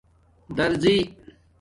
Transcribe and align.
دَرزݵ 0.55 0.99